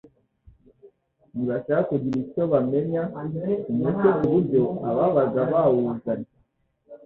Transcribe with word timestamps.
ntibashaka 1.33 1.87
kugira 1.89 2.17
icyo 2.25 2.43
bamenya 2.53 3.01
ku 3.63 3.69
mucyo 3.77 4.09
ku 4.17 4.23
buryo 4.31 4.61
ababaga 4.89 5.41
bawuzanye, 5.51 6.31